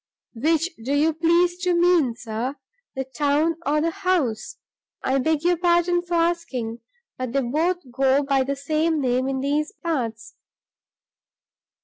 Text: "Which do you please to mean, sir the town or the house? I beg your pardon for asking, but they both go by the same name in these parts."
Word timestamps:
"Which 0.33 0.67
do 0.83 0.95
you 0.95 1.13
please 1.13 1.59
to 1.59 1.75
mean, 1.75 2.15
sir 2.15 2.55
the 2.95 3.03
town 3.03 3.57
or 3.67 3.81
the 3.81 3.91
house? 3.91 4.57
I 5.03 5.19
beg 5.19 5.43
your 5.43 5.57
pardon 5.57 6.01
for 6.01 6.15
asking, 6.15 6.79
but 7.19 7.33
they 7.33 7.41
both 7.43 7.91
go 7.91 8.23
by 8.23 8.43
the 8.45 8.55
same 8.55 8.99
name 8.99 9.27
in 9.29 9.41
these 9.41 9.71
parts." 9.83 10.33